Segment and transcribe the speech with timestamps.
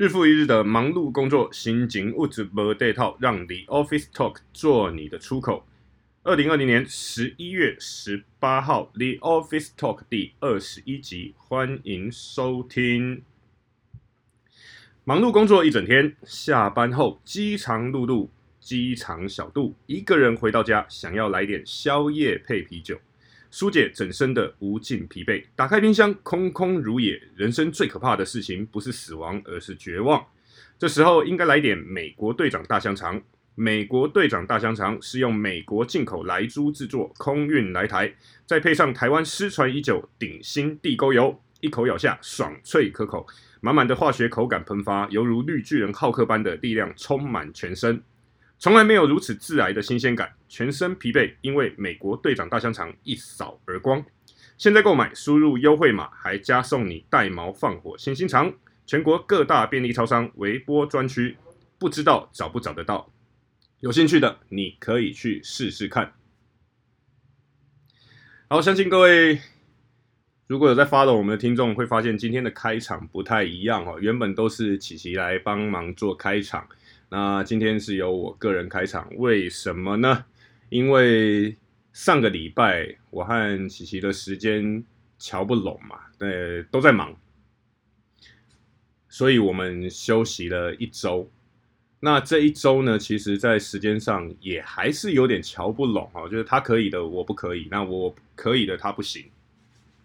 [0.00, 5.66] 日复一日的忙碌工作，心情物质没带套，让 The Office Talk 做你的出口。
[6.22, 13.20] 二零二零年十一月十八号，The Office Talk 第二十一集，欢迎收听。
[15.04, 22.98] 忙碌工作一整天，下班后饥肠辘辘，饥肠小肚，一个人回到家，想要来点宵夜配啤酒。
[23.50, 25.44] 纾解整身的无尽疲惫。
[25.56, 27.20] 打开冰箱，空空如也。
[27.36, 30.24] 人生最可怕的事情不是死亡，而是绝望。
[30.78, 33.20] 这时候应该来点美国队长大香肠。
[33.56, 38.14] 美国队长大香肠是用美国进口莱猪制作，空运来台，
[38.46, 43.26] 再配上台湾失传已久鼎新地沟油，一口咬下，爽脆可口，
[43.60, 48.02] 满满的化学口感喷发，犹如绿巨人浩克般的力量充满全身。
[48.60, 54.04] 从来没有如此致癌的新鲜感，全身疲惫，因为美国队长大香肠一扫而光。
[54.58, 58.52] 现在购买，输入优惠码，还加送你带毛放火星心肠。
[58.84, 61.38] 全国各大便利超商、微波专区，
[61.78, 63.10] 不知道找不找得到？
[63.78, 66.12] 有兴趣的，你可以去试试看。
[68.48, 69.40] 好，相信各位
[70.46, 73.98] 如果有在发抖我们的听众，会发现今天的开场不太一样哦。
[73.98, 76.68] 原本都是琪琪来帮忙做开场。
[77.12, 80.24] 那今天是由我个人开场，为什么呢？
[80.68, 81.56] 因为
[81.92, 84.84] 上个礼拜我和琪琪的时间
[85.18, 87.16] 瞧不拢嘛，对，都在忙，
[89.08, 91.28] 所以我们休息了一周。
[91.98, 99.24] 那这一周呢，其实在时间上也还是有点瞧不拢啊，就是他可以的，我不可以；那我可以的，他不行。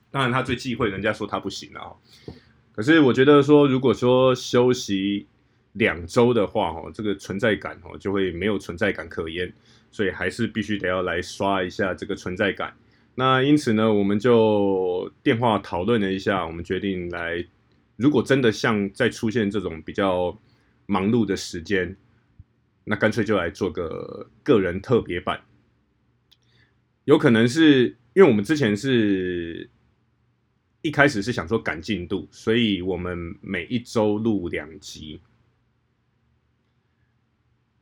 [0.09, 1.93] 当然，他最忌讳人家说他不行啊。
[2.73, 5.27] 可是我觉得说，如果说休息，
[5.75, 9.53] 两周的话，哦，这个存在感哦就会没有存在感可言，
[9.91, 12.73] 所以还是必须得要来刷一下这个存在感。
[13.13, 17.45] 那因此呢，我们就电话讨论了一下，我们决定来，
[17.95, 20.37] 如果真的像再出现这种比较
[20.85, 21.95] 忙碌的时间，
[22.83, 25.41] 那干脆就来做个个人特别版。
[27.03, 29.69] 有可能是因为我们之前是
[30.81, 35.19] 一开始是想说赶进度，所以我们每一周录两集。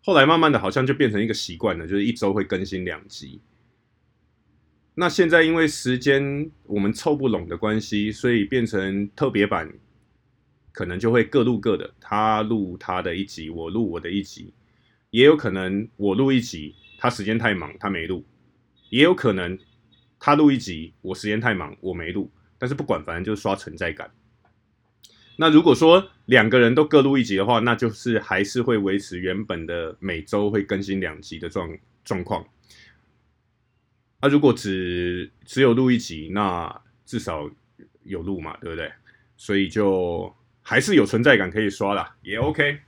[0.06, 3.40] 后来慢慢的，好像就变成一个习惯了，就是一周会更新两集。
[4.96, 9.72] 那现在因为时间我们凑不拢的关系，所以变成特别版，
[10.74, 14.54] 可能就会各录各的，他录他的一集，我录我的一集。
[15.10, 18.26] 也有可能我录一集，他时间太忙，他没录；
[18.90, 19.58] 也有可能
[20.20, 22.30] 他录一集，我时间太忙，我没录。
[22.58, 24.12] 但是不管，反正就是刷存在感。
[25.36, 32.46] 那如果说两个人都各录一集的话，那就是还是会维持原本的每周会更新两集的状状况。
[34.22, 37.50] 那、啊、如果只只有录一集，那至少
[38.04, 38.92] 有录嘛，对不对？
[39.36, 42.80] 所以就还是有存在感可以刷啦，也 OK。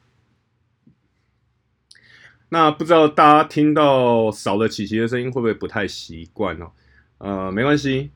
[2.49, 6.71] 那不知道大家听到少了琪琪的声音会不会不太习惯哦？
[7.17, 8.11] 呃，没关系，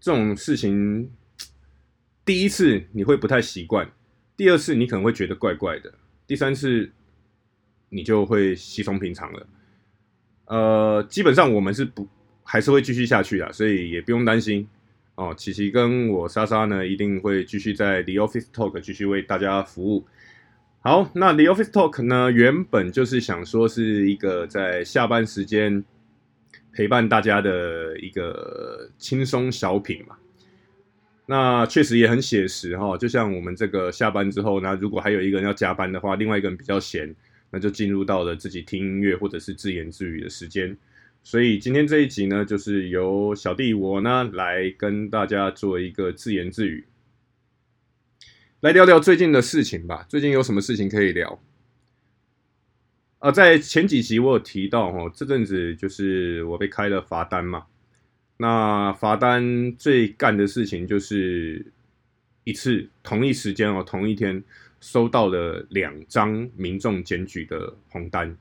[0.00, 1.10] 这种事情。
[2.28, 3.90] 第一次你会不太习惯，
[4.36, 5.90] 第二次你可能会觉得怪怪的，
[6.26, 6.92] 第三次
[7.88, 9.46] 你就会稀松平常了。
[10.44, 12.06] 呃，基本上我们是不
[12.42, 14.68] 还是会继续下去的，所以也不用担心
[15.14, 15.34] 哦。
[15.34, 20.06] 琪琪跟我莎莎呢，一定会继续在 The Office Talk 继续为大家服务。
[20.80, 25.82] 好，那 The Office Talk 呢，原本就是想说是一个在下班时间
[26.74, 30.18] 陪伴大家的一个轻松小品嘛。
[31.30, 37.14] 那确实也很写实哈，就像我们这个下班之后，那如果还有一个人要加班的话，另外一个人比较闲，
[37.50, 40.74] 那就进入到了自己听音乐或者是自言自语的时间。
[41.22, 46.86] 所以今天这一集呢，就是由小弟我呢来跟大家做一个自言自语，
[48.60, 50.06] 来聊聊最近的事情吧。
[50.08, 51.38] 最近有什么事情可以聊？
[53.18, 57.66] 啊，在前几集我有提到哈，这阵子就是我被开了罚单嘛。
[58.40, 61.72] 那罚单最干的事情就是
[62.44, 64.44] 一次同一时间哦，同一天
[64.80, 68.36] 收到了两张民众检举的红单，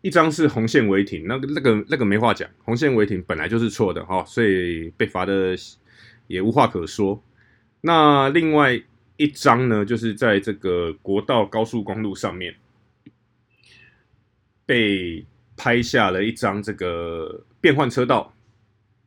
[0.00, 5.54] 一张是红线违停，那个那个那个没话讲，红线违停本来就是错的哈，所以被罚的
[6.26, 7.22] 也无话可说。
[7.80, 8.82] 那另外
[9.16, 12.56] 一张呢，就是在这个国道高速公路上面
[14.66, 15.24] 被
[15.56, 18.34] 拍下了一张这个变换车道。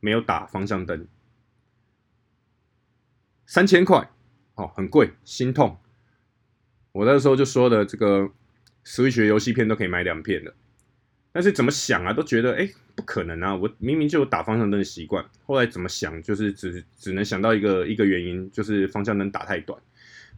[0.02, 1.08] 没有打方向灯，
[3.46, 4.10] 三千块，
[4.56, 5.78] 哦，很贵，心痛。
[6.92, 8.30] 我那时候就说的，这个
[8.84, 10.54] Switch 游戏片都可以买两片的，
[11.32, 13.56] 但是怎么想啊，都觉得哎，不可能啊！
[13.56, 19.82] 我明明就有打方向灯的习惯，后来怎么想，就是只只能想到一个一个原因，就是方向灯打太短，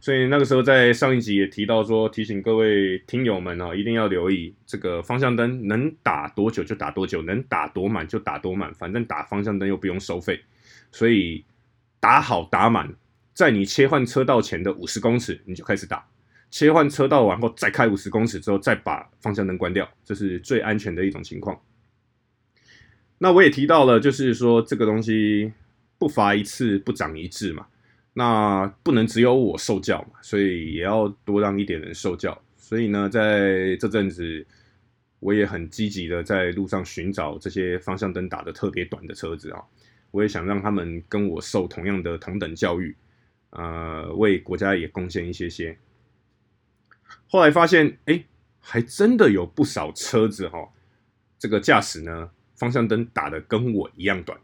[0.04, 10.38] 所以那个时候在上一集也提到说，提醒各位听友们啊，一定要留意这个方向灯能打多久就打多久，能打多满就打多满，反正打方向灯又不用收费，
[10.92, 11.42] 所以
[12.00, 12.94] 打好打满，
[13.32, 16.06] 在你切换车道前的五十公尺你就开始打，
[16.50, 21.58] 切换车道完后再开五十公尺之后再把方向灯关掉，这是最安全的一种情况。
[23.16, 25.50] 那我也提到了，就是说这个东西
[25.96, 27.68] 不罚一次不长一智嘛。
[28.16, 32.40] 那不能只有我受教嘛，所以也要多让一点人受教。
[32.56, 34.46] 所以呢，在这阵子，
[35.18, 39.60] 我也很积极的在路上寻找这些方向灯打的特别短的车子啊，
[40.12, 42.96] 我也想让他们跟我受同样的同等教育，
[43.50, 45.76] 呃，为国家也贡献一些些。
[47.26, 48.24] 后来发现，哎，
[48.60, 50.72] 还真的有不少车子哈，
[51.36, 54.38] 这个驾驶呢，方向灯打的跟我一样短。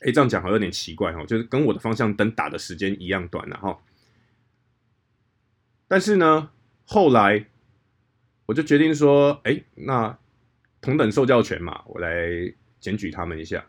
[0.00, 3.78] 哎，这样讲好像有点奇怪哦，就是跟我的方向灯打的时间一样短了哈。
[5.88, 6.50] 但是呢，
[6.84, 7.46] 后来
[8.46, 10.18] 我就决定说，哎，那
[10.80, 13.66] 同等受教权嘛，我来检举他们一下。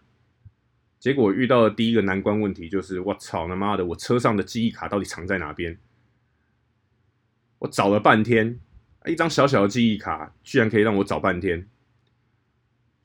[1.00, 5.80] 结果遇到的第一个难关问题就是，我操他妈的，我车上的记忆卡到底藏在哪边？
[7.60, 8.60] 我找了半天，
[9.06, 11.68] 一张小小的记忆卡居然可以让我找半天。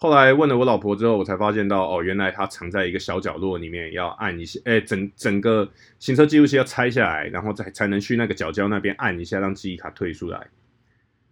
[0.05, 5.67] 后来问了我老婆之后，我才发现到哦，原来它藏在一个小角落里面，要按一下，哎，整整个
[5.99, 10.49] 行车记录器要拆下来，然后再才能去那个角角那边按一下，让记忆卡退出来。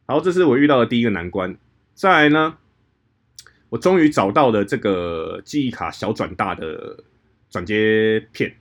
[0.07, 1.55] 好，这是我遇到的第一个难关。
[1.93, 2.57] 再来呢，
[3.69, 7.05] 我终于找到了这个记忆卡小转大的
[7.51, 8.55] 转接片，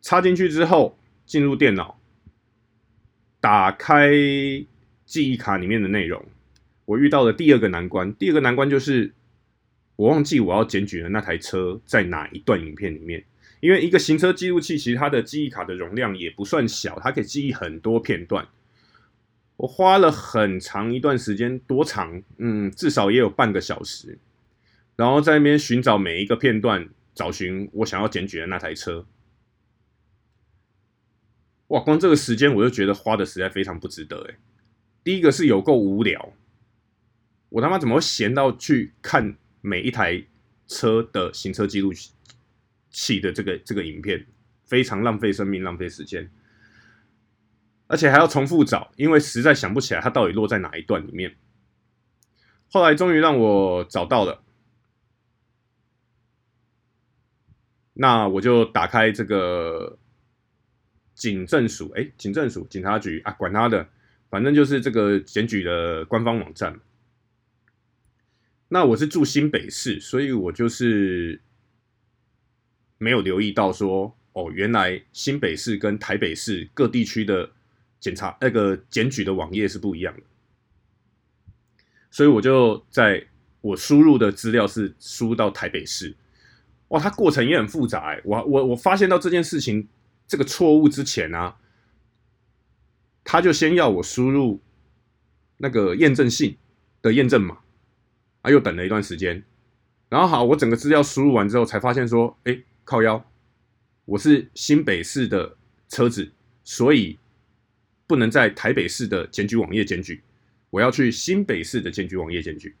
[0.00, 2.00] 插进去之后，进入电脑，
[3.38, 4.08] 打开
[5.04, 6.24] 记忆卡里面的内容。
[6.86, 9.12] 我遇到的第二个难关，第二个难关就是
[9.96, 13.22] 我忘记我要检举的那台车在哪一段影片里面。
[13.60, 18.46] 因为一个行车记录器其实它的记忆卡的容量也不算小，它可以记忆很多片段。
[19.56, 22.22] 我花了很长一段时间，多长？
[22.36, 24.18] 嗯，至少也有半个小时，
[24.94, 29.06] 然后在那边寻找每一个片段，找寻我想要检举的那台车。
[31.68, 34.36] 哇，光这个时间我就觉得花的实在非常不值得诶。
[35.02, 36.32] 第一个是有够无聊。
[37.48, 40.24] 我他妈怎么会闲到去看每一台
[40.66, 41.92] 车的行车记录
[42.90, 44.26] 器的这个这个影片？
[44.64, 46.28] 非常浪费生命，浪费时间，
[47.86, 51.36] 而且还要重复找，因为实在想不起来它到底落在哪一段里面。
[52.68, 54.42] 后来终于让我找到了，
[57.92, 59.96] 那我就打开这个
[61.14, 63.88] 警政署，哎，警政署警察局啊，管他的，
[64.30, 66.80] 反正就是这个检举的官方网站。
[68.68, 71.40] 那我是住新北市，所以我就是
[72.98, 77.50] 没有留意到说，哦，原来新北市跟台北市各地区的
[78.00, 80.22] 检查那个检举的网页是不一样的，
[82.10, 83.28] 所以我就在
[83.60, 86.16] 我输入的资料是输到台北市，
[86.88, 89.86] 哇，它过程也很复杂哎，我我我发现到这件事情
[90.26, 91.56] 这个错误之前啊，
[93.22, 94.60] 他就先要我输入
[95.58, 96.56] 那个验证信
[97.00, 97.58] 的验证码。
[98.50, 99.42] 又等了一段时间，
[100.08, 103.24] 然后好，我整个资料输入完之后，才发现说，哎，靠腰，
[104.04, 105.56] 我是新北市的
[105.88, 106.32] 车子，
[106.62, 107.18] 所以
[108.06, 110.22] 不能在台北市的检举网页检举，
[110.70, 112.76] 我要去新北市的检举网页检举。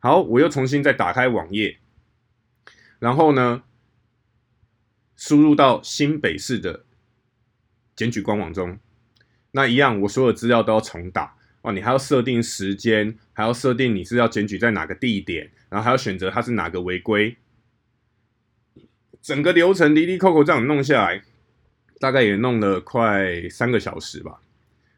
[0.00, 1.78] 好，我又重新再打开网页，
[2.98, 3.62] 然后呢，
[5.16, 6.84] 输入到新北市的
[7.94, 8.78] 检举官网中，
[9.52, 11.35] 那一样，我所有资料都要重打。
[11.66, 17.36] 哦，你还要设定时间，还要设定你是要检举在哪个地点，然后还要选择它是哪个违规，
[19.20, 21.22] 整个流程哩哩扣扣这样弄下来，
[21.98, 24.40] 大概也弄了快三个小时吧。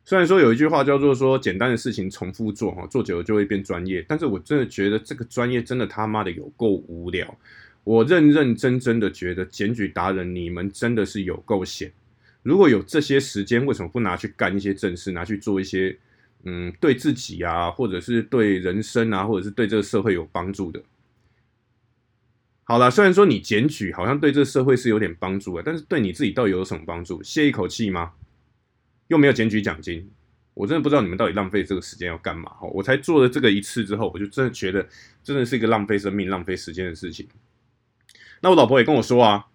[0.04, 7.34] 虽然说有一句话叫做说简单的事情重复做哈，做久了就会变专业，但是我真的觉得这个专业真的他妈的有够无聊。
[7.82, 11.90] 我认认真真的觉得检举达人你们真的是有够闲。
[12.42, 15.96] 如果有这些时间，为什么不拿去干一些正事，拿去做一些？
[16.44, 20.82] 嗯，对自己啊，或者是对人生啊，或者是对这个社会有帮助的。
[22.64, 27.22] 好了，虽然说你检举好像对这个社会是有点帮助的，但是对你自己到底有什么帮助？
[27.22, 28.12] 歇一口气吗？
[29.08, 30.10] 又没有检举奖金，
[30.52, 32.52] 我真的不知道你们到底浪费这个时间要干嘛。
[32.60, 34.86] 我才做了这个一次之后，我就真的觉得
[35.24, 37.26] 真的是一个浪费生命、浪费时间的事情。
[38.40, 39.46] 那我老婆也跟我说啊，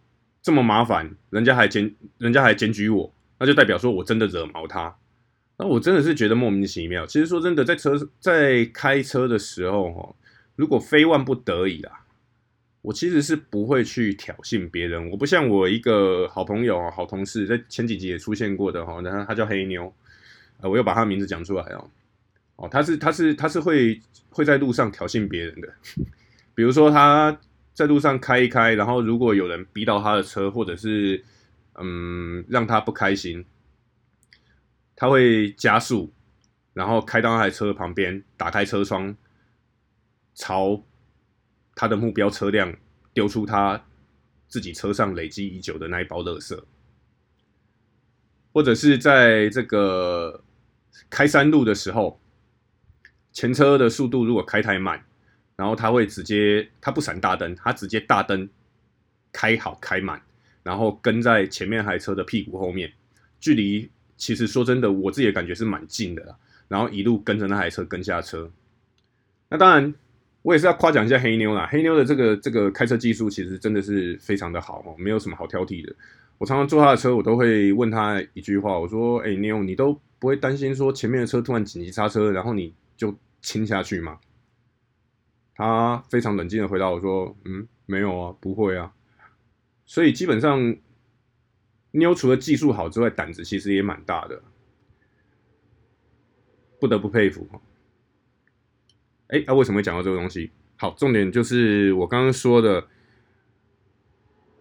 [0.42, 4.98] 这么麻烦，人家还检，人家还检举我，那就代表说我真的惹毛他。
[5.58, 7.06] 那我真的是觉得莫名其妙。
[7.06, 10.16] 其实说真的，在车在开车的时候，哈，
[10.56, 12.06] 如果非万不得已啦，
[12.82, 15.10] 我其实是不会去挑衅别人。
[15.12, 19.94] 我不像我一个好朋友、好同事，在前几集也出现过的哈，那他叫黑妞，
[20.60, 21.90] 呃，我又把他名字讲出来哦。
[22.56, 25.74] 哦，他是他是他是会会在路上挑衅别人的，
[26.54, 27.40] 比如说他
[27.74, 31.24] 在路上开一开，然后如果有人逼到他的车，或者是
[31.80, 33.44] 嗯让他不开心，
[34.96, 36.14] 他会加速，
[36.74, 39.16] 然后开到那台车旁边，打开车窗，
[40.34, 40.84] 朝
[41.76, 42.76] 他的目标车辆
[43.14, 43.86] 丢出他
[44.48, 46.64] 自己车上累积已久的那一包垃圾，
[48.52, 50.44] 或者是在这个
[51.10, 52.20] 开山路的时候。
[53.36, 55.04] 前车的速度如果开太慢，
[55.56, 58.48] 然后他会直接他不闪大灯，他直接大灯
[59.32, 60.22] 开好开满，
[60.62, 62.94] 然后跟在前面那台车的屁股后面，
[63.40, 63.90] 距离
[64.24, 66.34] 其实说真的，我自己的感觉是蛮近的。
[66.70, 68.50] 然后一路跟着那台车跟下车。
[69.50, 69.94] 那当然，
[70.44, 71.68] 我也是要夸奖一下黑妞啦。
[71.70, 75.94] 黑妞的这个这个开车技术其实真的是非常的好哦，没有什么好挑剔的。
[76.38, 84.20] 我常常坐他的车，我都会问他一句话，我说：“哎，妞，你都不会担心说前面的车突然紧急刹车，然后你？”就亲下去吗？
[85.56, 88.94] 他非常冷静的回答我说：“嗯，没有啊，不会啊。”
[89.84, 90.76] 所以基本上，
[91.96, 94.42] 妞除了技术好之外，胆子其实也蛮大的，
[96.80, 97.48] 不得不佩服。
[99.28, 100.52] 哎，那为什么会讲到这个东西？
[100.76, 102.86] 好，重点就是我刚刚说的，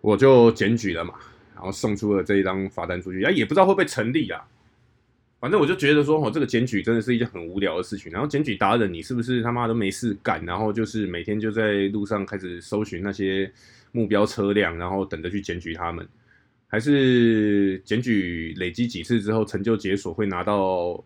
[0.01, 1.15] 我就检举了嘛，
[1.55, 4.47] 然后送出了这一张罚单出去，哎，也不知道会不会成立啊。
[5.41, 8.13] 反正我就觉得说，哦，这个检举真的是一件很无聊的事情。
[8.13, 10.45] 然后检举达人，你是不是他妈都没事干？
[10.45, 13.53] 然后就是每天就在路上开始搜寻那些
[13.91, 16.07] 目标车辆，然后等着去检举他们，
[16.73, 21.05] 还是检举累积几次之后成就解锁会拿到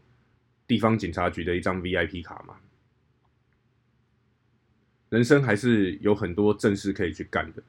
[0.64, 2.54] 地方警察局的一张 VIP 卡吗？
[5.08, 7.60] 人生还是有很多正事可以去干的，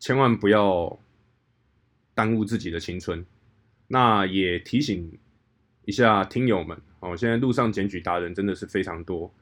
[0.00, 0.98] 千万不要
[2.12, 3.24] 耽误自己的青春。
[3.86, 5.16] 那也提醒
[5.84, 9.32] 一下听友们哦，现在路上检举达人真的是非常多，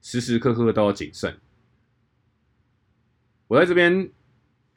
[0.00, 1.38] 时时刻刻都要谨慎。
[3.46, 4.10] 我在这边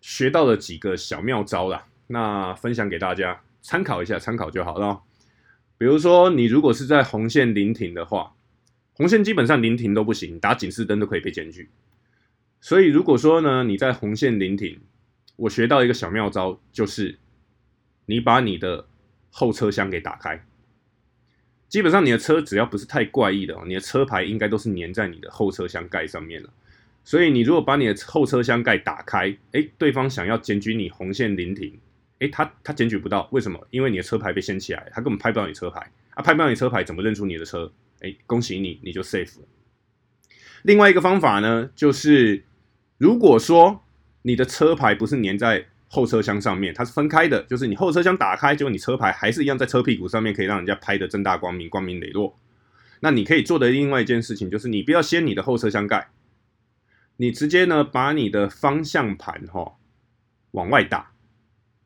[0.05, 5.01] 学到了几个小妙招啦，那分享给大家参考一下，参考就好了。
[5.79, 8.35] 比如说，你如果是在红线临停的话，
[8.93, 11.71] 红线基本上临停都不行，打警示灯都可以被检举。
[12.61, 14.79] 所以如果说呢，你在红线临停，
[15.37, 17.17] 我学到一个小妙招，就是
[18.05, 18.85] 你把你的
[19.31, 20.45] 后车厢给打开，
[21.67, 26.49] 基本上你的车只要不是太怪异的，你的车牌应该都是粘在你的后车厢盖上面了。
[27.05, 31.79] 所以你如果把你的后车厢盖打开，诶，对方想要检举你红线临停，
[32.19, 33.65] 诶，他他检举不到，为什么？
[33.69, 35.79] 因为你的车牌被掀起来，他根本拍不到你车牌
[36.15, 37.71] 啊，拍不到你车牌怎么认出你的车？
[38.01, 39.47] 诶，恭喜你，你就 safe 了。
[40.63, 42.43] 另外一个方法呢，就是
[42.97, 43.83] 如果说
[44.23, 52.35] 你的车牌不是粘在后车厢上面它是分开的，就是你后车厢打开，结果你车牌还是一样在车屁股上面，可以让人家拍得正大光明、光明磊落。
[53.01, 56.09] 那你可以做的另外一件事情，就是你不要掀你的后车厢盖，
[57.17, 59.73] 你直接呢把你的方向盘哈、哦、
[60.51, 61.11] 往外打。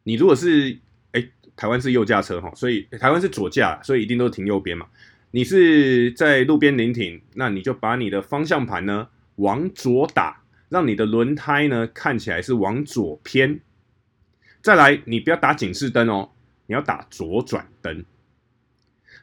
[0.03, 0.79] 你如果是
[1.11, 4.87] 哎台湾是右驾车哈，所以台湾是左驾，所以一定都停右边嘛。
[5.31, 13.59] 你是在路边临停，那你就把你的方向盘呢往左打，让你的轮胎呢看起来是往左偏。
[14.63, 16.31] 再来，你不要打警示灯哦，
[16.65, 18.03] 你要打左转灯。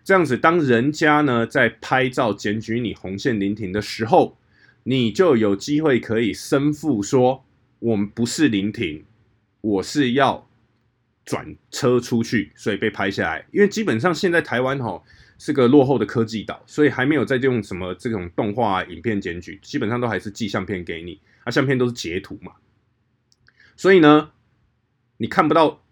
[0.05, 4.39] 这样子，当人家呢在拍照检举你红线临停的时候，
[4.89, 7.45] 你就有机会可以申复说，
[7.81, 9.05] 我们不是临停，
[9.61, 10.49] 我是要
[11.25, 13.45] 转车出去，所以被拍下来。
[13.53, 15.05] 因为基本上现在台湾吼
[15.39, 22.53] 是个落后的科技岛，所以还没有在用什么这种动画影片检举，基本上都还是寄相片给你，啊，相片都是截图嘛，
[23.77, 24.31] 所以呢。
[25.19, 25.83] 你看不到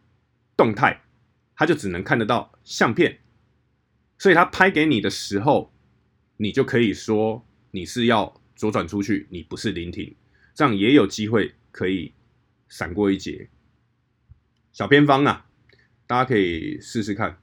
[0.54, 1.00] 动态，
[1.56, 3.20] 他就只能看得到相片，
[4.18, 5.72] 所以他拍给你的时候，
[6.36, 10.14] 你就可以说你是要左转出去，你不是临停，
[10.54, 12.12] 这样也有机会可以
[12.68, 13.49] 闪过一劫。
[14.73, 15.46] 小偏方啊，
[16.06, 17.38] 大家可以试试看。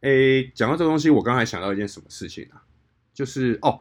[0.00, 2.62] 诶，讲到这个东西，我刚才想到一件什么事情啊？
[3.12, 3.80] 就是哦，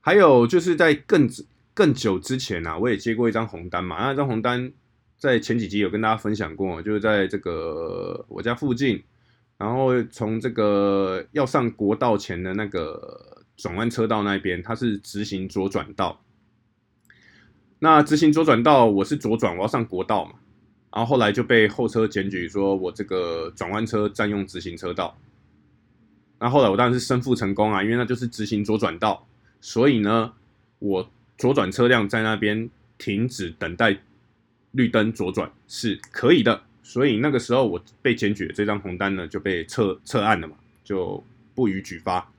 [0.00, 1.28] 还有就是在更
[1.74, 4.72] 更久之前啊，我也接过一张红单嘛，那张红单。
[5.18, 9.00] 在前几集有跟大家分享过，就是在这个我家附近，
[9.56, 16.20] 然后从这个要上国道前的那个转弯车道那边，它是直行左转道。
[17.78, 20.34] 那直行左转道，我是左转，我要上国道嘛，
[20.92, 25.18] 然后后来就被后车检举说我这个转弯车占用直行车道。
[26.38, 29.26] 那后来我当然是申复成功啊，因为那就是直行左转道，
[29.60, 30.32] 所以呢，
[30.78, 33.98] 我左转车辆在那边停止等待
[34.72, 36.62] 绿灯左转是可以的。
[36.84, 41.22] 所以那个时候我被检举的这张红单呢就被撤撤案了嘛，就
[41.54, 42.31] 不予举发。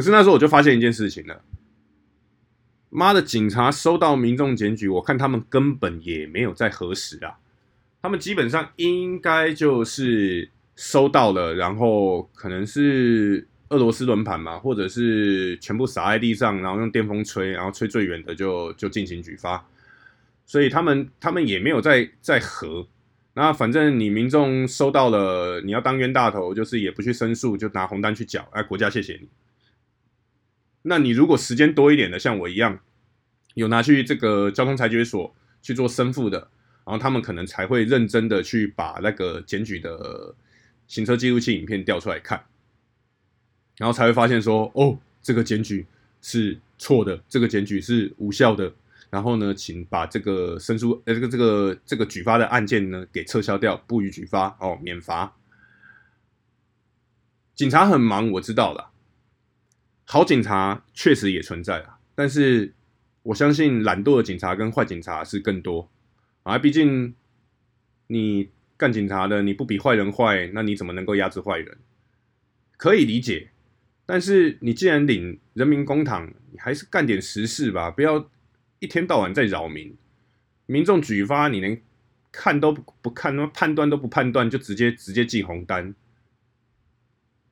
[0.00, 1.42] 可是那时候我就发现一件事情了，
[2.88, 7.36] 妈的，警察收到民众检举，我看他们根本也没有在核实啊，
[8.00, 19.62] 他们基本上应该就是收到了，然后可能是俄罗斯轮盘嘛，或者是全部撒在地上，然后用电风吹，然后吹最远的就就进行举发，
[20.46, 22.88] 所以他们他们也没有在在核。
[23.34, 29.28] 那反正你民众收到了，你要当冤大头，就是也不去申诉，就拿红单去缴，哎，国家谢谢你。
[30.82, 32.80] 那你如果时间多一点的，像我一样，
[33.54, 36.38] 有拿去这个交通裁决所去做申复的，
[36.84, 40.34] 然后他们可能才会认真的去把那个检举的
[40.86, 42.44] 行车记录器影片调出来看，
[43.76, 45.86] 然后才会发现说，哦，这个检举
[46.22, 48.72] 是错的，这个检举是无效的。
[49.10, 55.34] 然后呢，请把这个申诉呃这个这个这个举发的案件呢给撤销掉，不予举发哦，免罚。
[57.56, 58.92] 警察很忙，我知道了。
[60.12, 62.74] 好警察确实也存在啊，但是
[63.22, 65.88] 我相信懒惰的警察跟坏警察是更多
[66.42, 66.58] 啊。
[66.58, 67.14] 毕竟
[68.08, 71.78] 你干警察的，你不比坏人坏，那你怎么能够压制坏人？
[72.76, 73.50] 可以理解，
[74.04, 78.28] 但是你既然领人民公帑，你还是干点实事吧，不要。
[78.80, 79.96] 一天到晚在扰民，
[80.66, 81.80] 民众举发你连
[82.32, 85.94] 看都不看，那判断都不判断，就直接直接记红单，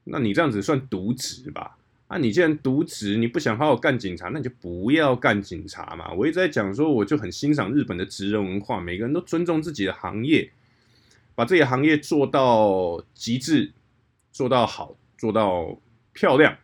[0.03, 1.78] 那你这样子算渎职吧？
[2.09, 6.11] 啊，你既然渎职，你不想好好干警察，那你就不要干警察嘛。
[6.13, 10.51] 我一直在讲说，我就很欣赏日本的职人文化，每个人都尊重自己的行业，
[11.35, 13.73] 把这个行业做到极致，
[14.33, 15.79] 做到好，做到
[16.15, 16.57] 漂亮，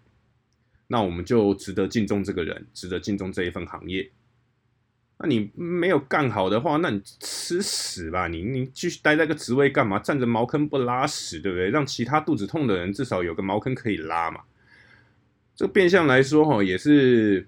[0.86, 4.10] 那我们就值得敬重这个人，值得敬重这一份行业。
[5.18, 8.28] 那你没有干好的话，那你吃屎吧！
[8.28, 9.98] 你你继续待在个职位干嘛？
[9.98, 11.68] 占着茅坑不拉屎，对不对？
[11.68, 14.40] 让其他肚子痛的人至少有个茅坑可以拉嘛。
[15.56, 17.46] 这个变相来说，哈，也是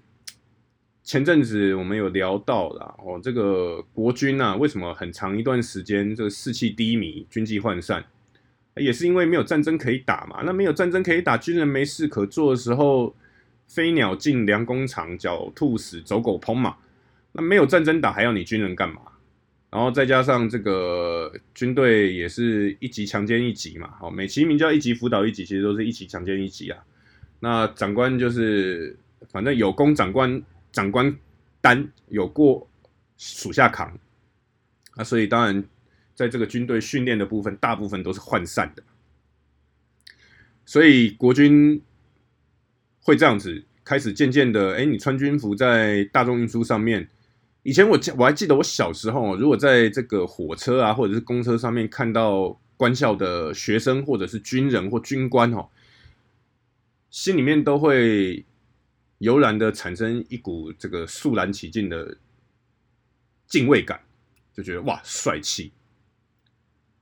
[1.03, 3.19] 前阵子我们有聊到的哦。
[3.21, 8.05] 这个国军啊，为什么很长一段时间这个士气低迷、军纪涣散，
[8.75, 10.41] 也是因为没有战争可以打嘛。
[10.45, 13.13] 那没有战争可以打，军人没事可做的时候，
[13.67, 16.77] 飞鸟尽，良弓藏，狡兔死，走狗烹嘛。
[17.33, 19.01] 那没有战争打，还要你军人干嘛？
[19.69, 26.79] 然后再加上这个军队也是一级强奸一级嘛，好，美其名叫一级辅导一级，其实都是一级强奸一级啊。
[27.39, 28.97] 那长官就是
[29.29, 31.15] 反正有功长官长官
[31.61, 32.67] 担，有过
[33.17, 33.97] 属下扛。
[34.95, 35.63] 那所以当然
[36.15, 38.83] 在这个军队训练的部分，大部分都是涣散的。
[40.65, 41.81] 所以国军
[43.01, 47.07] 会这样子开始渐渐的，哎，你穿军服在大众运输上面。
[47.63, 55.67] 以前我我还记得我小时候，如果在这个火车啊或者是公车上面看到官校的学生或者是军人或军官哦，
[57.09, 58.45] 心里面都会
[59.19, 62.17] 油然的产生一股这个肃然起敬的
[63.47, 64.01] 敬畏感，
[64.53, 65.71] 就觉得哇帅气。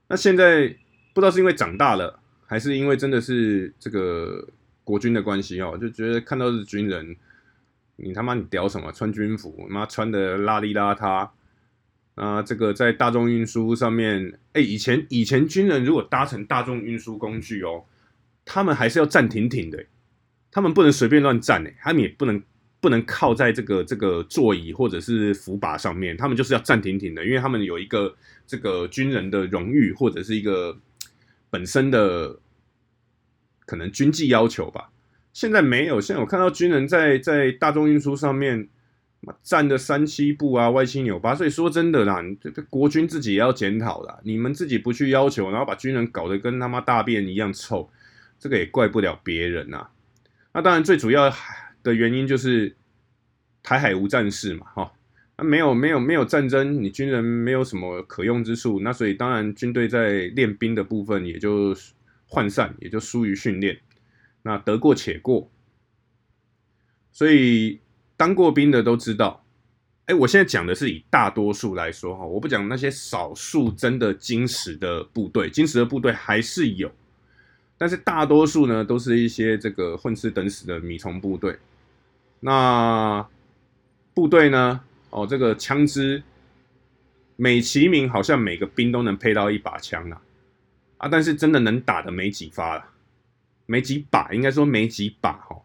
[0.08, 0.68] 那现在
[1.12, 4.48] 不知道是因为长大了，还是因为真的是这个
[4.84, 7.16] 国军的关系哦，就觉得看到是军人。
[7.98, 8.92] 你他妈你屌什么？
[8.92, 11.30] 穿军服，妈穿的邋里邋遢
[12.14, 12.42] 啊！
[12.42, 17.86] 这个在大众运输上面，哎、以前以前军人如果搭乘大众运输工具哦，
[18.44, 19.82] 他们还是要站挺挺的，
[20.56, 22.42] 他们不能随便乱站诶，他们也不能
[22.80, 28.16] 不能靠在这个这个座椅或者是扶把上面，他们就是要站挺挺的，因为他们有一个
[28.46, 30.74] 这个军人的荣誉或者是一个
[31.50, 32.38] 本身的
[33.66, 34.90] 可能军纪要求吧。
[35.34, 38.66] 现在没有，现在我看到军人在在大众运输上面，
[39.42, 41.34] 站的三七步啊，歪七扭八。
[41.34, 44.18] 所以说真的啦，这个国军自己也要检讨啦。
[44.24, 47.90] 你们自己不去要求，然后把军人搞得跟他妈大便一样臭，
[48.38, 49.86] 这个也怪不了别人呐。
[50.56, 51.30] 那当然最主要
[51.82, 52.74] 的原因就是
[53.62, 54.90] 台海无战事嘛，哈，
[55.36, 58.80] 那没有没有没有战争，你军人没有什么可用之处。
[58.80, 61.74] 那所以当然军队在练兵的部分也就
[62.30, 63.78] 涣散，也就疏于训练。
[64.40, 65.50] 那得过且过，
[67.12, 67.78] 所以
[68.16, 69.44] 当过兵的都知道。
[70.06, 76.90] 哎，我现在讲的是以大多数来说哈，我不讲那些少数真的精实的部队，精实的部队还是有，
[77.78, 81.58] 但是大多数呢都是一些这个混吃等死的米虫部队。
[82.40, 83.26] 那
[84.14, 86.22] 部队呢，哦，这个枪支
[87.36, 90.20] 美其名好像每个兵都能配到一把枪啊，
[90.98, 92.84] 啊，但是真的能打的没几发了。
[93.66, 95.62] 没几把，应该说没几把哈。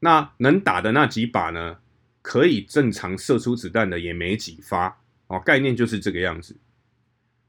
[0.00, 1.78] 那能打的那几把呢？
[2.20, 6.54] 可以正常射出子弹的也没几发哦，概念就是这个样子。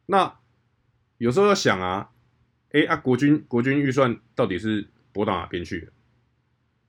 [0.06, 0.34] 那
[1.18, 2.12] 有时候要想啊，
[2.72, 5.90] 哎啊，国军国军预算到底是拨到哪边去？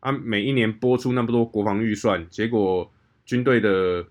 [0.01, 2.93] 啊，每一年拨出那么多国防预算，结果
[3.25, 4.07] 军队的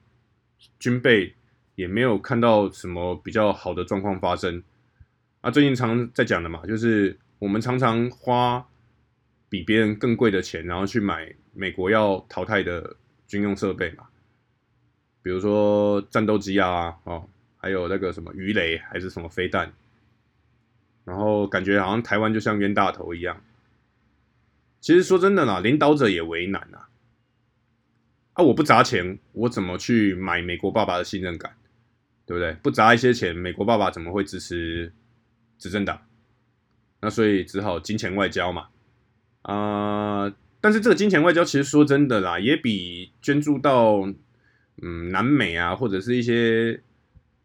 [0.80, 1.34] 军备
[1.76, 4.64] 也没有看到什么比较好的状况发生。
[5.42, 8.68] 啊，最近常在讲的嘛，就是我们常常花
[9.48, 14.08] 比别人更贵的钱，然后去买美国要淘汰的军用设备嘛，
[15.22, 19.72] 比如说战斗机啊，哦，还有那个什么鱼雷还是什么飞弹，
[21.10, 23.42] 然后感觉好像台湾就像冤大头一样。
[24.80, 26.88] 其实说真的啦，领导者也为难啊！
[28.34, 31.56] 啊，我不砸钱，我怎么去买美国爸爸的信任感？
[32.28, 32.54] 对不对？
[32.62, 34.94] 不砸一些钱，美国爸爸怎么会支持
[35.58, 36.00] 执政党？
[37.02, 38.68] 那所以只好金钱外交嘛。
[39.42, 44.08] 啊、但是这个金钱外交，其实说真的啦，也比捐助到
[44.82, 46.82] 嗯南美啊，或者是一些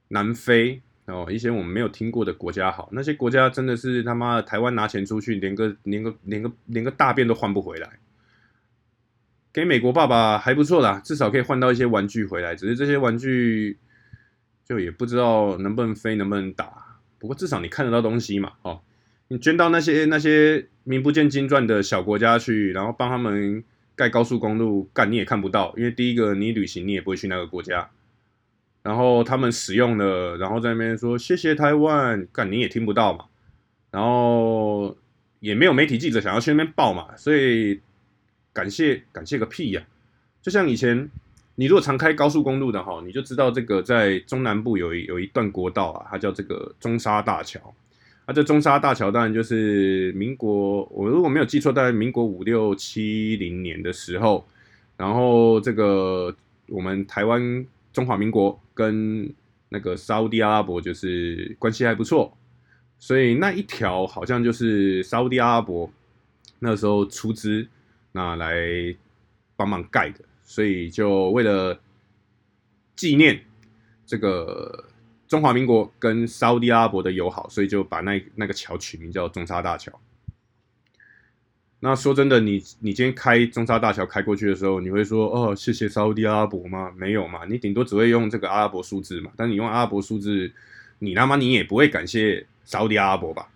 [0.09, 0.83] 南非。
[1.07, 7.99] 哦，一些我们没有听过的国家好，那些国家真的是他妈的台湾拿钱出去，连个连个连个连个大便都换不回来。
[9.53, 13.77] 给美国爸爸还不错啦，至少可以换到一些玩具回来，只是这些玩具
[14.67, 16.99] 就也不知道能不能飞，能不能打。
[17.19, 18.81] 不过至少你看得到东西嘛，哦，
[19.29, 23.63] 你捐到那些那些名不见经传的小国家去，然后帮他们
[23.95, 27.91] 盖高速公路，干你也看不到，因为第一个你旅行你也不会去那个国家。
[28.85, 33.25] 然后他们使用了，然后在那边说谢谢台湾，干你也听不到嘛，
[33.91, 34.95] 然后
[35.41, 37.81] 也没有媒体记者想要去那边报嘛，所以
[38.53, 39.83] 感谢感谢个屁呀！
[40.43, 41.09] 就像以前
[41.55, 47.59] 你如果常开高速公路的哈，你就知道这个在中南部有一有一段国道啊，它叫这个中沙大桥。
[48.27, 54.47] 啊，这中沙大桥当然就是民国，我如果没有记错，大概民国五六七零年的时候，
[54.99, 56.37] 然后这个
[56.69, 57.65] 我们台湾。
[57.95, 59.33] 中华民国跟
[59.71, 62.37] 那个沙乌地阿拉伯就是关系还不错，
[62.99, 65.91] 所以那一条好像就是沙乌地阿拉伯
[66.59, 67.67] 那时候出资
[68.13, 68.57] 那来
[69.57, 71.81] 帮忙盖的，所以就为了
[72.97, 73.41] 纪念
[74.05, 74.85] 这个
[75.29, 79.93] 中华民国跟沙乌地阿拉伯的友好，所以就把那那个桥取名叫中沙大桥。
[81.87, 86.91] 那说真的，你你今天开中沙大桥开过去的时候，你会说哦，谢谢沙乌地阿拉伯吗？
[86.97, 89.31] 没有嘛，你顶多只会用这个阿拉伯数字嘛。
[89.37, 90.51] 但你用阿拉伯数字，
[91.01, 93.51] 你他妈你也不会感谢沙乌地阿拉伯吧？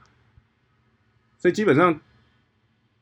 [1.38, 1.99] 所以基本上，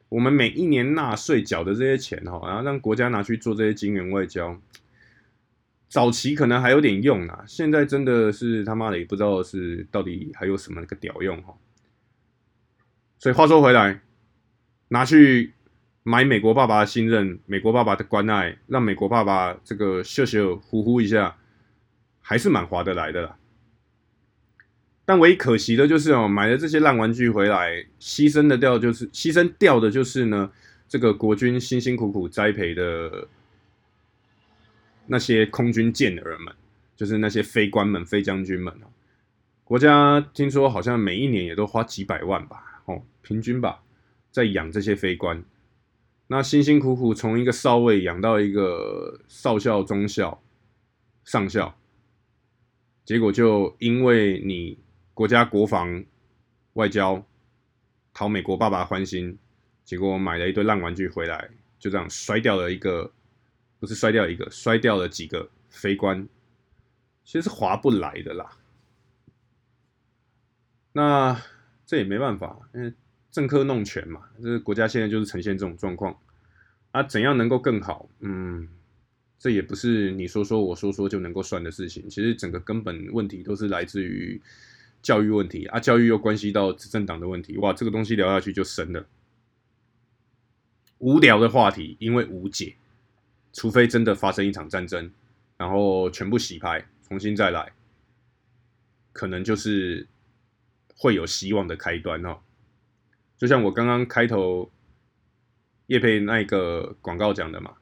[0.09, 4.57] 我们每一年纳税缴的这些钱哈，然后让国家拿去做这些金援外交，
[5.89, 11.53] 早期可能还有点用啊，现在真的是他妈的也不知道是到底还有什么个屌用哈。
[13.19, 14.03] 所以话说回来。
[14.89, 15.53] 拿去
[16.03, 21.37] 买美国爸爸的信任，美国爸爸的关爱，让美国爸爸这个秀秀呼呼一下，
[22.21, 23.37] 还是蛮划得来的啦。
[25.05, 30.51] 但唯一可惜的就是哦，买了这些烂玩具回来，牺牲的掉就是牺牲掉的就是呢，
[30.89, 33.29] 这个国军辛辛苦苦栽培的
[35.07, 36.55] 那些空军健儿们，
[36.97, 38.87] 就是那些飞官们、飞将军们哦。
[39.63, 43.81] 国家听说好像每一年也都花几百万吧，哦，平均吧。
[44.37, 45.43] 在养这些飞官，
[46.27, 50.43] 那辛辛苦苦从一个少尉养到一个少校、中校、
[51.25, 51.75] 上校，
[53.03, 54.79] 结果就因为你
[55.15, 56.05] 国家国防
[56.75, 57.25] 外交
[58.13, 59.39] 讨美国爸爸欢心，
[59.87, 63.11] 结果买了一堆烂玩具回来，就这样摔掉了一个，
[63.81, 66.29] 不是摔掉一个，摔掉了几个飞官，
[67.25, 68.59] 其实是划不来的啦。
[70.93, 71.41] 那
[71.87, 72.93] 这也没办法，因为。
[73.37, 76.19] 政客弄权嘛，这个国家现在就是呈现这种状况
[76.93, 77.03] 啊。
[77.03, 78.09] 怎样能够更好？
[78.21, 78.67] 嗯，
[79.39, 82.09] 这也不是你说说我说说就能够算的事情。
[82.09, 84.41] 其实整个根本问题都是来自于
[85.03, 87.59] 教育问题啊，教育又关系到执政党的问题。
[87.59, 89.07] 哇，这个东西聊下去就深了。
[90.97, 92.75] 无聊的话题，因为无解，
[93.53, 95.13] 除非真的发生一场战争，
[95.59, 97.71] 然后全部洗牌，重新再来，
[99.13, 100.07] 可能就是
[100.95, 102.39] 会有希望的开端哦。
[103.37, 104.71] 就像我刚刚开头
[105.87, 107.75] 叶佩那个广告讲的嘛，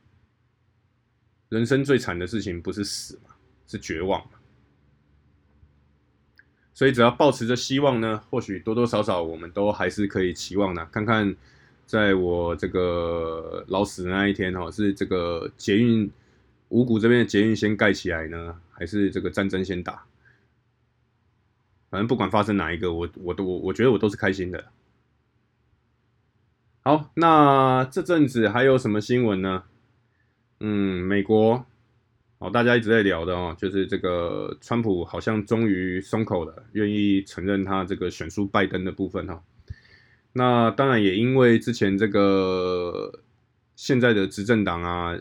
[1.48, 3.34] 人生最惨的事情不是死嘛，
[3.66, 4.32] 是绝望嘛。
[6.74, 10.84] 所以只要抱持着希望呢，或许多多少少我们都还是可以期望的。
[10.86, 11.34] 看看
[11.86, 16.10] 在我这个老死的那一天哦，是这个捷运
[16.70, 20.04] 五股这边的捷运先盖起来呢，还是这个战争先打？
[21.90, 24.72] 反正不管发生哪一个，我我都我我觉得我都是开心的。
[26.86, 29.62] 好，那这阵子还有什么新闻呢？
[30.60, 31.64] 嗯，美国
[32.36, 39.42] 哦，大家一直在聊的哦，就是这个川普好像终于松口了，愿意承认他这个选输拜登的部分哈。
[40.34, 43.22] 那当然也因为之前这个
[43.76, 45.18] 现在的执政党啊，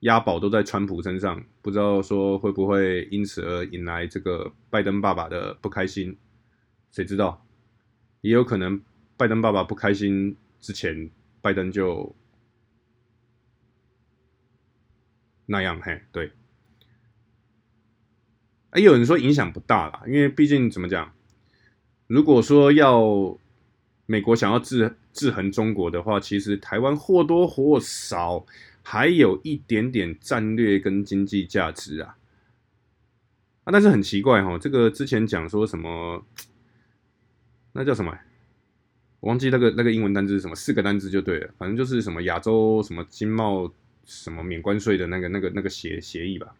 [0.00, 6.16] 押宝都在川普身上，不知道说会不会因此而引来这个拜登爸爸的不开心，
[6.90, 7.44] 谁知道？
[8.22, 8.80] 也有可能
[9.18, 12.14] 拜登爸爸不开心之前，拜登就。
[15.50, 16.30] 那样嘿，对，
[18.68, 21.10] 哎，有人说影响不大啦，因为毕竟怎么讲，
[22.06, 23.38] 如果说要
[24.04, 28.44] 美国想要制制衡中国的话，其实台湾或多或少
[28.82, 32.18] 还有一点点战略跟经济价值啊。
[33.64, 36.22] 啊，但是很奇怪哈，这个之前讲说什么，
[37.72, 38.14] 那叫什么？
[39.20, 43.72] 我忘记那个那个英文单字是什么，四个单字就对了，反正就是什么亚洲什么经贸。
[44.10, 46.56] 什么免关税的那个、那个、那个协协议吧，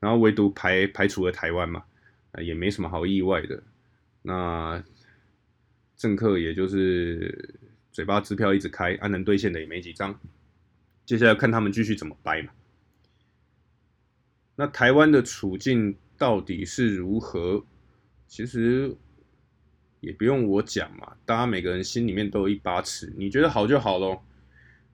[0.00, 1.82] 然后唯独排排除了台湾嘛，
[2.42, 3.62] 也没什么好意外的。
[4.20, 4.84] 那
[5.96, 7.54] 政客也就是
[7.90, 10.20] 嘴巴支票一直开，安能兑现的也没几张。
[11.06, 12.52] 接下来看他们继续怎么掰嘛。
[14.56, 17.64] 那台湾的处境到底是如何？
[18.28, 18.94] 其实
[20.02, 24.20] 也不用我讲嘛，大家每个人心里面都有一把尺，你觉得好就好咯。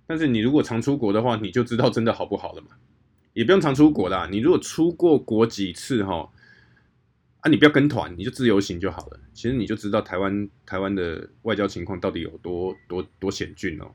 [0.06, 2.68] 但是你如果常出国的话，你就知道真的好不好了嘛。
[3.32, 6.30] 也不用常出国啦，你如果出过国几次哈，
[7.40, 9.20] 啊，你不要跟团，你就自由行就好了。
[9.32, 13.90] 其实你就知道台湾台湾的外交情况到底有多多多险峻哦。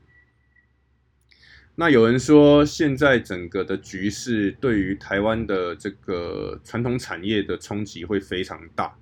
[1.76, 8.96] 那有人说，现在整个的局势对于台湾的这个传统产业的冲击会非常大。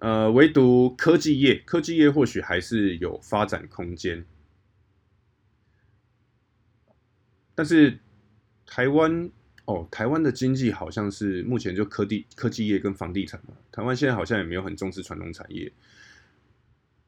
[0.00, 4.24] 呃，唯独科技业，科技业或许还是有发展空间。
[7.54, 7.98] 但是
[8.64, 9.30] 台湾
[9.64, 13.54] 哦，台湾的经济好像是目前就科技科技业跟房地产嘛。
[13.72, 15.72] 台湾现在好像也没有很重视传统产业。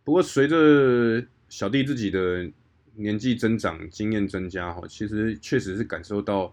[0.03, 2.51] 不过随着小弟自己的
[2.95, 6.53] 年纪增长、经验增加哈，其实确实是感受到，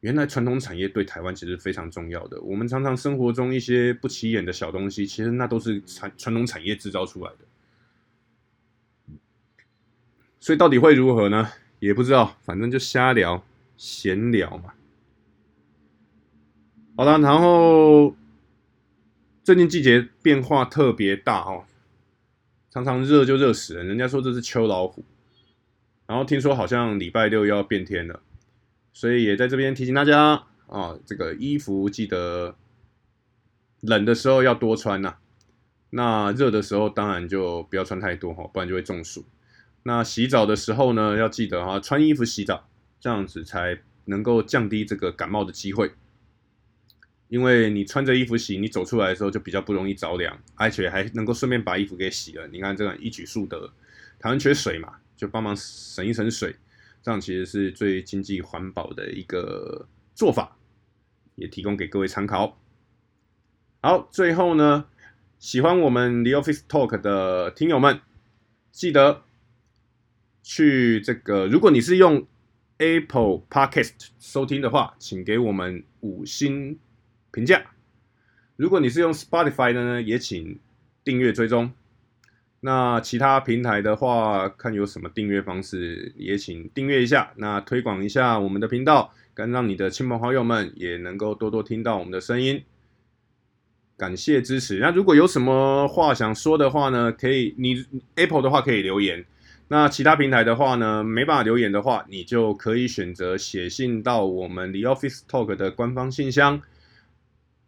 [0.00, 2.40] 原来传统产业对台湾其实非常重要的。
[2.42, 7.38] 我们常常生活中一些不起眼的小东西，其实那都是传传统产业制造出来的。
[10.38, 11.48] 所以到底会如何呢？
[11.78, 13.44] 也不知道，反正就瞎聊、
[13.76, 14.72] 闲聊嘛。
[16.96, 18.16] 好了，然后
[19.44, 21.64] 最近季节变化特别大哦，
[22.70, 23.86] 常常热就热死人。
[23.86, 25.04] 人家说这是秋老虎，
[26.06, 28.22] 然后听说好像礼拜六要变天了，
[28.96, 32.56] 所以也在这边提醒大家啊、这个衣服记得
[33.82, 35.18] 冷的时候要多穿呐、
[35.90, 39.26] 那热的时候当然就不要穿太多哈，不然就会中暑。
[39.82, 42.66] 那洗澡的时候呢，要记得哈，穿衣服洗澡，
[42.98, 45.92] 这样子才能够降低这个感冒的机会。
[47.28, 52.48] 因为你穿着衣服洗，你走出来的时候就比较不容易着凉，而且还能够顺便把衣服给洗了。
[52.48, 53.70] 你看这样一举数得，
[54.18, 56.56] 台湾缺水嘛，就帮忙省一省水，
[57.06, 60.58] 这样其实是最经济环保的一个做法，
[61.36, 62.58] 也提供给各位参考。
[63.80, 64.86] 好，最后呢，
[65.38, 68.00] 喜欢我们 The Office Talk 的听友们，
[68.72, 69.22] 记得。
[70.42, 72.26] 去这个，如果你是用
[72.78, 76.76] Apple Podcast 收听的话，请给我们五星
[77.30, 77.70] 评价。
[78.56, 80.58] 如果你是用 Spotify 的呢，也请
[81.04, 81.72] 订阅追踪。
[82.66, 87.30] 那其他平台的话，看有什么订阅方式，也请订阅一下。
[87.36, 92.64] 那推广一下我们的频道，跟让你的亲朋好友们也能够多多听到我们的声音。
[93.96, 94.80] 感谢支持。
[94.80, 99.24] 那如果有什么话想说的话呢，可以你 Apple 的话可以留言。
[99.68, 106.60] 那其他平台的话呢，没办法留言的话，你就可以选择写信到我们 The Office Talk 的官方信箱，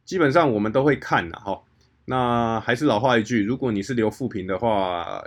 [0.04, 1.62] 基本上我们都会看的哈。
[2.09, 5.23] 那还是老话一句，如果你是留负评的话，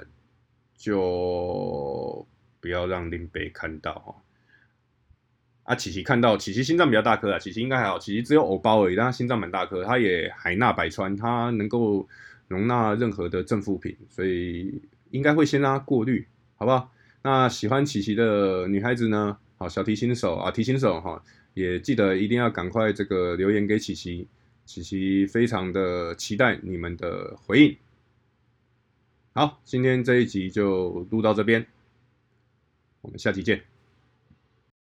[0.75, 2.25] 就
[2.59, 4.15] 不要让林北看到哈。
[5.63, 12.07] 啊，琪琪看到，琪琪心脏比较大颗啊，琪琪应该还好，琪琪只有偶包而已，但他心脏蛮大颗，他也海纳百川，他能够
[12.47, 16.27] 容纳任何的正负品，所以应该会先让他过滤。
[16.55, 16.91] 好不好？
[17.23, 19.37] 那喜欢琪琪的女孩子呢？
[19.57, 24.27] 好，小提琴手啊，提琴手哈，也记得一定要赶快这个留言给琪琪，
[24.65, 27.77] 琪琪非常的期待你们的回应。
[29.33, 31.65] 好，今天这一集就录到这边，
[33.01, 33.70] 我们下期见。